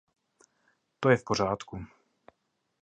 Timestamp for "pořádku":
1.23-1.85